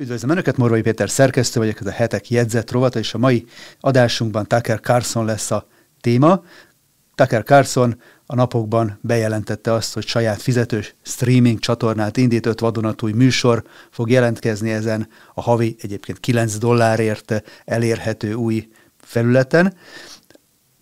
[0.00, 3.46] Üdvözlöm Önöket, Morvai Péter szerkesztő vagyok, ez a hetek jegyzett rovata, és a mai
[3.80, 5.66] adásunkban Tucker Carlson lesz a
[6.00, 6.44] téma.
[7.14, 13.64] Tucker Carlson a napokban bejelentette azt, hogy saját fizetős streaming csatornát indít, öt vadonatúj műsor
[13.90, 18.68] fog jelentkezni ezen a havi egyébként 9 dollárért elérhető új
[19.00, 19.74] felületen.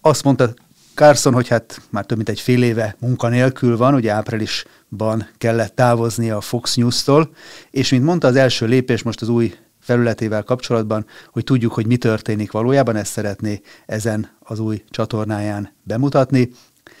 [0.00, 0.54] Azt mondta
[0.98, 6.36] Carson, hogy hát már több mint egy fél éve munkanélkül van, ugye áprilisban kellett távoznia
[6.36, 7.30] a Fox News-tól,
[7.70, 11.96] és mint mondta, az első lépés most az új felületével kapcsolatban, hogy tudjuk, hogy mi
[11.96, 16.50] történik valójában, ezt szeretné ezen az új csatornáján bemutatni.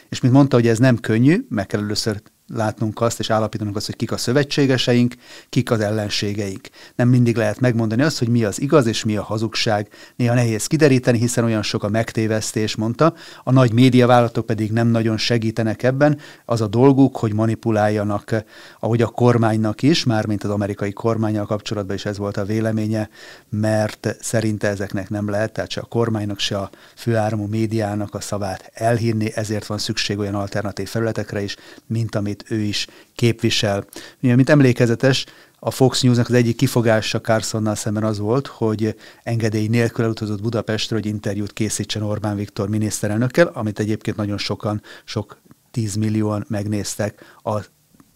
[0.08, 2.22] És mint mondta, hogy ez nem könnyű, meg kell először
[2.54, 5.14] látnunk azt, és állapítanunk azt, hogy kik a szövetségeseink,
[5.48, 6.68] kik az ellenségeink.
[6.94, 9.88] Nem mindig lehet megmondani azt, hogy mi az igaz és mi a hazugság.
[10.16, 13.14] Néha nehéz kideríteni, hiszen olyan sok a megtévesztés, mondta.
[13.44, 16.18] A nagy médiavállalatok pedig nem nagyon segítenek ebben.
[16.44, 18.44] Az a dolguk, hogy manipuláljanak,
[18.80, 23.08] ahogy a kormánynak is, mármint az amerikai kormányjal kapcsolatban is ez volt a véleménye,
[23.48, 28.70] mert szerinte ezeknek nem lehet, tehát se a kormánynak, se a főáramú médiának a szavát
[28.74, 33.84] elhinni, ezért van szükség olyan alternatív felületekre is, mint amit amit ő is képvisel.
[34.20, 35.24] Mint emlékezetes,
[35.60, 40.96] a Fox News-nak az egyik kifogása Carsonnal szemben az volt, hogy engedély nélkül elutazott Budapestre,
[40.96, 45.38] hogy interjút készítsen Orbán Viktor miniszterelnökkel, amit egyébként nagyon sokan, sok
[45.70, 47.60] tízmillióan megnéztek a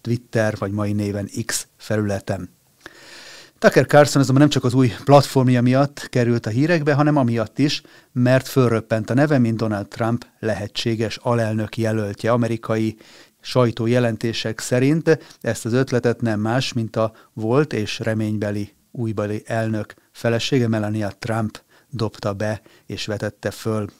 [0.00, 2.50] Twitter vagy mai néven X felületen.
[3.58, 7.82] Tucker Carlson azonban nem csak az új platformja miatt került a hírekbe, hanem amiatt is,
[8.12, 12.96] mert fölröppent a neve, mint Donald Trump lehetséges alelnök jelöltje, amerikai
[13.44, 20.68] sajtójelentések szerint ezt az ötletet nem más, mint a volt és reménybeli újbeli elnök felesége
[20.68, 23.90] Melania Trump dobta be és vetette föl.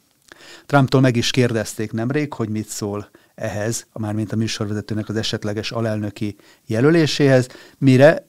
[0.67, 6.37] Trumptól meg is kérdezték nemrég, hogy mit szól ehhez, mármint a műsorvezetőnek az esetleges alelnöki
[6.67, 7.47] jelöléséhez,
[7.79, 8.27] mire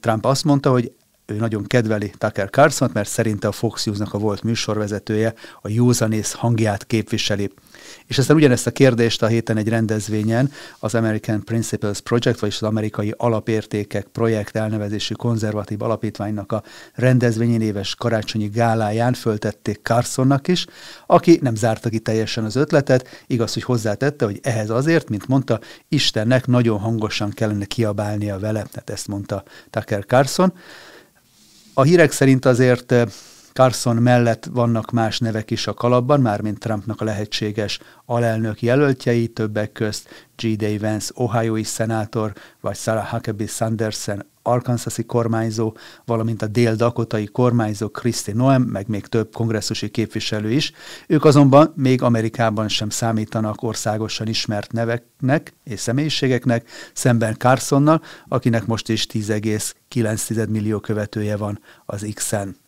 [0.00, 0.92] Trump azt mondta, hogy
[1.26, 6.32] ő nagyon kedveli Tucker carlson mert szerinte a Fox News-nak a volt műsorvezetője a józanész
[6.32, 7.50] hangját képviseli.
[8.06, 12.68] És aztán ugyanezt a kérdést a héten egy rendezvényen az American Principles Project, vagyis az
[12.68, 16.62] amerikai alapértékek projekt elnevezésű konzervatív alapítványnak a
[16.94, 20.66] rendezvényén éves karácsonyi gáláján föltették Carsonnak is,
[21.06, 25.60] aki nem zárta ki teljesen az ötletet, igaz, hogy hozzátette, hogy ehhez azért, mint mondta,
[25.88, 30.52] Istennek nagyon hangosan kellene kiabálnia vele, tehát ezt mondta Tucker Carson.
[31.74, 32.94] A hírek szerint azért
[33.54, 39.72] Carson mellett vannak más nevek is a kalapban, mármint Trumpnak a lehetséges alelnök jelöltjei, többek
[39.72, 40.56] közt G.
[40.56, 48.32] Day Vance, ohio szenátor, vagy Sarah Huckabee Sanderson, Arkansasi kormányzó, valamint a dél-dakotai kormányzó Kristi
[48.32, 50.72] Noem, meg még több kongresszusi képviselő is.
[51.06, 58.88] Ők azonban még Amerikában sem számítanak országosan ismert neveknek és személyiségeknek, szemben Carsonnal, akinek most
[58.88, 62.62] is 10,9 millió követője van az X-en.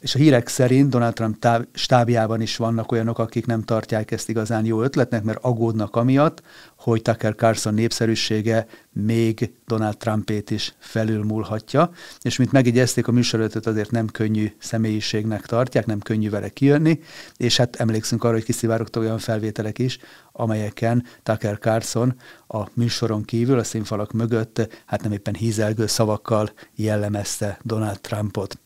[0.00, 4.28] És a hírek szerint Donald Trump táv, stábjában is vannak olyanok, akik nem tartják ezt
[4.28, 6.42] igazán jó ötletnek, mert aggódnak amiatt,
[6.76, 11.90] hogy Tucker Carlson népszerűsége még Donald Trumpét is felülmúlhatja,
[12.20, 17.00] és mint megjegyezték, a műsorötöt azért nem könnyű személyiségnek tartják, nem könnyű vele kijönni,
[17.36, 19.98] és hát emlékszünk arra, hogy kiszivárogtak olyan felvételek is,
[20.32, 22.14] amelyeken Tucker Carlson
[22.48, 28.58] a műsoron kívül, a színfalak mögött, hát nem éppen hízelgő szavakkal jellemezte Donald Trumpot.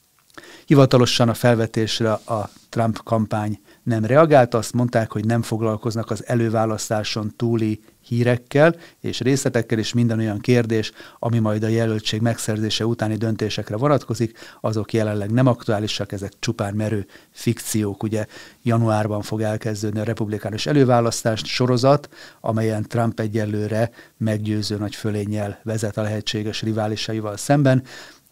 [0.67, 7.33] Hivatalosan a felvetésre a Trump kampány nem reagált, azt mondták, hogy nem foglalkoznak az előválasztáson
[7.37, 13.77] túli hírekkel és részletekkel, és minden olyan kérdés, ami majd a jelöltség megszerzése utáni döntésekre
[13.77, 18.03] vonatkozik, azok jelenleg nem aktuálisak, ezek csupán merő fikciók.
[18.03, 18.27] Ugye
[18.63, 22.09] januárban fog elkezdődni a republikánus előválasztást sorozat,
[22.41, 27.83] amelyen Trump egyelőre meggyőző nagy fölénnyel vezet a lehetséges riválisaival szemben.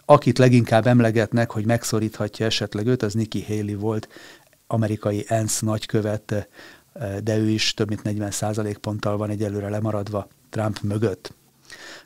[0.05, 4.09] Akit leginkább emlegetnek, hogy megszoríthatja esetleg őt, az Nikki Haley volt,
[4.67, 6.49] amerikai ENSZ nagykövet,
[7.23, 11.35] de ő is több mint 40% ponttal van egyelőre lemaradva Trump mögött.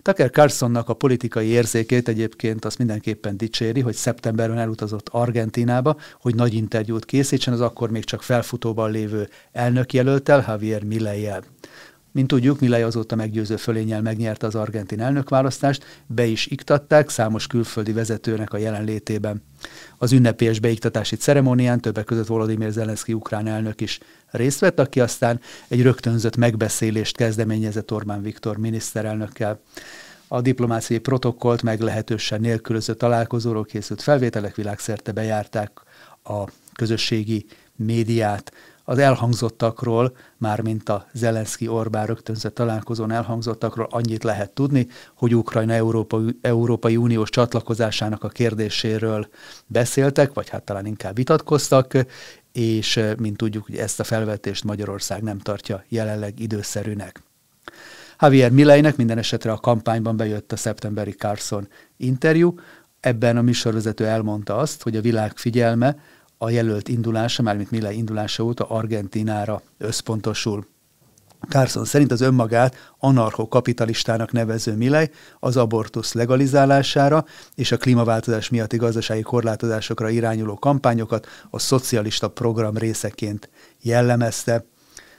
[0.03, 6.55] Tucker Carlsonnak a politikai érzékét egyébként azt mindenképpen dicséri, hogy szeptemberben elutazott Argentinába, hogy nagy
[6.55, 11.43] interjút készítsen az akkor még csak felfutóban lévő elnökjelöltel, Javier Milei-el.
[12.17, 17.93] Mint tudjuk, Milei azóta meggyőző fölényel megnyerte az argentin elnökválasztást, be is iktatták számos külföldi
[17.93, 19.43] vezetőnek a jelenlétében.
[19.99, 23.99] Az ünnepélyes beiktatási ceremónián többek között Volodymyr Zelenszky ukrán elnök is
[24.31, 29.61] részt vett, aki aztán egy rögtönzött megbeszélést kezdeményezett Orbán Viktor miniszterelnökkel.
[30.29, 35.71] A diplomáciai protokollt meglehetősen nélkülöző találkozóról készült felvételek világszerte bejárták
[36.23, 38.53] a közösségi médiát,
[38.89, 46.97] az elhangzottakról, mármint a Zelenszky-Orbán rögtönzött találkozón elhangzottakról annyit lehet tudni, hogy Ukrajna Európai, Európai
[46.97, 49.29] Uniós csatlakozásának a kérdéséről
[49.67, 51.93] beszéltek, vagy hát talán inkább vitatkoztak,
[52.53, 57.23] és mint tudjuk, hogy ezt a felvetést Magyarország nem tartja jelenleg időszerűnek.
[58.21, 62.55] Javier Milleinek minden esetre a kampányban bejött a szeptemberi Carson interjú.
[63.01, 65.97] Ebben a műsorvezető elmondta azt, hogy a világ figyelme
[66.39, 70.67] a jelölt indulása, mármint Milley indulása óta Argentinára összpontosul.
[71.49, 75.07] Carson szerint az önmagát anarcho-kapitalistának nevező Milley
[75.41, 77.25] az abortusz legalizálására
[77.55, 83.51] és a klímaváltozás miatti gazdasági korlátozásokra irányuló kampányokat a szocialista program részeként
[83.83, 84.65] jellemezte.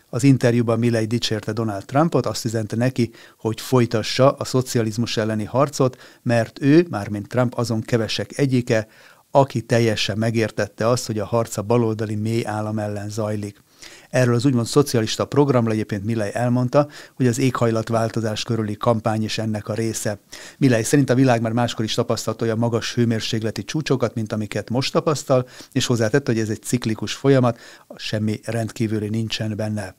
[0.10, 5.98] Az interjúban Milley dicsérte Donald Trumpot, azt üzente neki, hogy folytassa a szocializmus elleni harcot,
[6.22, 8.88] mert ő, mármint Trump, azon kevesek egyike,
[9.32, 13.66] aki teljesen megértette azt, hogy a harca baloldali mély állam ellen zajlik.
[14.10, 19.68] Erről az úgymond szocialista programra egyébként Milley elmondta, hogy az éghajlatváltozás körüli kampány is ennek
[19.68, 20.20] a része.
[20.58, 24.94] Milley szerint a világ már máskor is tapasztalta a magas hőmérsékleti csúcsokat, mint amiket most
[24.94, 27.60] tapasztal, és hozzátette, hogy ez egy ciklikus folyamat,
[27.96, 29.96] semmi rendkívüli nincsen benne.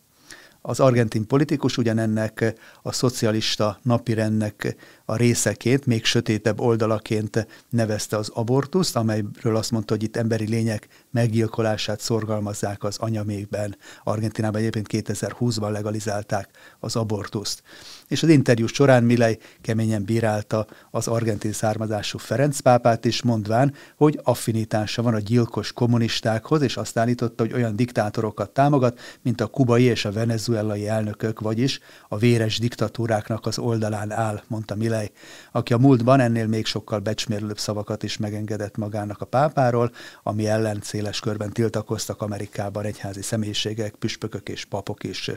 [0.68, 8.96] Az argentin politikus ugyanennek a szocialista napirendnek a részeként, még sötétebb oldalaként nevezte az abortuszt,
[8.96, 13.76] amelyről azt mondta, hogy itt emberi lények meggyilkolását szorgalmazzák az anyamékben.
[14.04, 16.48] Argentinában egyébként 2020-ban legalizálták
[16.80, 17.62] az abortuszt.
[18.08, 24.20] És az interjú során Milei keményen bírálta az argentin származású Ferenc pápát is, mondván, hogy
[24.22, 29.82] affinitása van a gyilkos kommunistákhoz, és azt állította, hogy olyan diktátorokat támogat, mint a kubai
[29.82, 35.10] és a venezuelai elnökök, vagyis a véres diktatúráknak az oldalán áll, mondta Milei,
[35.52, 40.80] aki a múltban ennél még sokkal becsmérlőbb szavakat is megengedett magának a pápáról, ami ellen
[40.82, 45.30] széles körben tiltakoztak Amerikában egyházi személyiségek, püspökök és papok is.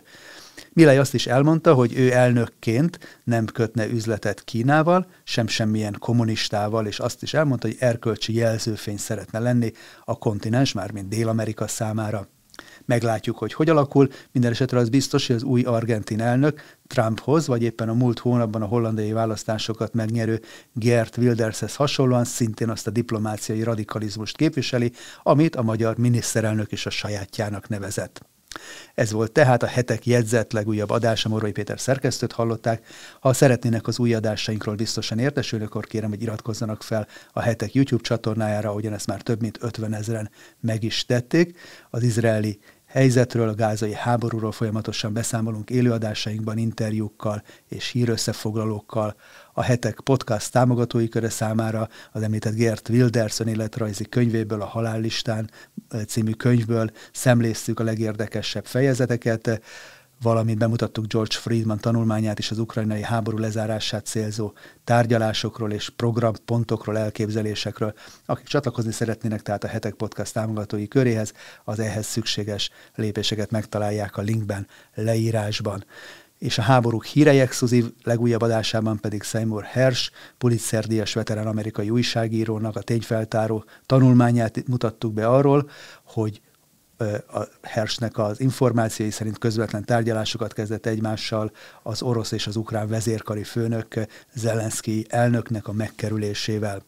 [0.74, 2.12] Milei azt is elmondta, hogy ő
[2.68, 8.98] elnökként nem kötne üzletet Kínával, sem semmilyen kommunistával, és azt is elmondta, hogy erkölcsi jelzőfény
[8.98, 9.72] szeretne lenni
[10.06, 12.28] a kontinens, mármint Dél-Amerika számára.
[12.86, 14.10] Meglátjuk, hogy hogy alakul.
[14.32, 18.62] Minden esetre az biztos, hogy az új argentin elnök Trumphoz, vagy éppen a múlt hónapban
[18.62, 20.42] a hollandai választásokat megnyerő
[20.74, 24.92] Gert Wildershez hasonlóan szintén azt a diplomáciai radikalizmust képviseli,
[25.24, 28.31] amit a magyar miniszterelnök is a sajátjának nevezett.
[28.94, 32.88] Ez volt tehát a hetek jegyzett legújabb adása, Morai Péter szerkesztőt hallották.
[33.20, 38.04] Ha szeretnének az új adásainkról biztosan értesülni, akkor kérem, hogy iratkozzanak fel a hetek YouTube
[38.04, 41.60] csatornájára, ahogyan ezt már több mint 50 ezeren meg is tették.
[41.90, 42.60] Az izraeli
[42.92, 49.16] helyzetről, a gázai háborúról folyamatosan beszámolunk élőadásainkban, interjúkkal és hírösszefoglalókkal.
[49.54, 55.50] A hetek podcast támogatói köre számára az említett Gert Wilderson életrajzi könyvéből, a Halállistán
[56.08, 59.62] című könyvből szemléztük a legérdekesebb fejezeteket
[60.22, 64.54] valamint bemutattuk George Friedman tanulmányát is az ukrajnai háború lezárását célzó
[64.84, 67.94] tárgyalásokról és programpontokról, elképzelésekről.
[68.26, 71.34] Akik csatlakozni szeretnének tehát a Hetek Podcast támogatói köréhez,
[71.64, 75.86] az ehhez szükséges lépéseket megtalálják a linkben, leírásban
[76.38, 82.82] és a háborúk hírei exkluzív legújabb adásában pedig Seymour Hersh, Pulitzer-díjas veterán amerikai újságírónak a
[82.82, 85.70] tényfeltáró tanulmányát mutattuk be arról,
[86.04, 86.42] hogy
[87.34, 91.52] a Hersnek az információi szerint közvetlen tárgyalásokat kezdett egymással
[91.84, 93.94] az orosz és az ukrán vezérkari főnök
[94.34, 96.82] Zelenszky elnöknek a megkerülésével.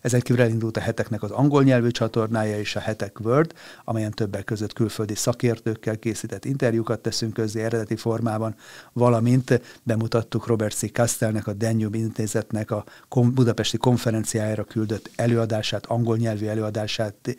[0.00, 3.52] Ezen kívül elindult a heteknek az angol nyelvű csatornája és a Hetek Word,
[3.84, 8.54] amelyen többek között külföldi szakértőkkel készített interjúkat teszünk közzé eredeti formában,
[8.92, 10.92] valamint bemutattuk Robert C.
[10.92, 17.36] Kastelnek, a Danube Intézetnek a budapesti konferenciájára küldött előadását, angol nyelvű előadását,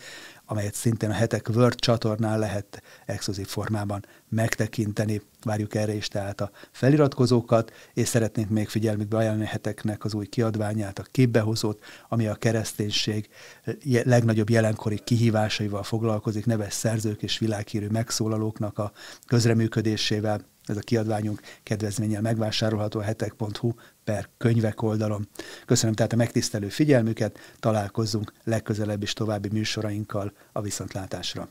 [0.52, 5.22] amelyet szintén a Hetek Word csatornán lehet exkluzív formában megtekinteni.
[5.44, 10.26] Várjuk erre is tehát a feliratkozókat, és szeretnénk még figyelmükbe ajánlani a heteknek az új
[10.26, 13.30] kiadványát, a képbehozót, ami a kereszténység
[14.04, 18.92] legnagyobb jelenkori kihívásaival foglalkozik, neves szerzők és világhírű megszólalóknak a
[19.28, 20.46] közreműködésével.
[20.66, 25.28] Ez a kiadványunk kedvezménnyel megvásárolható a hetek.hu per könyvek oldalon.
[25.66, 31.50] Köszönöm tehát a megtisztelő figyelmüket, találkozzunk legközelebb is további műsorainkkal a viszontlátásra.